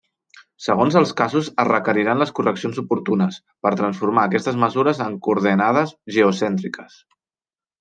Segons 0.67 0.95
els 1.01 1.11
casos 1.19 1.49
es 1.63 1.69
requeriran 1.69 2.21
les 2.23 2.31
correccions 2.39 2.79
oportunes, 2.85 3.37
per 3.67 3.73
transformar 3.83 4.25
aquestes 4.31 4.59
mesures 4.65 5.05
en 5.09 5.21
coordenades 5.29 5.95
geocèntriques. 6.19 7.01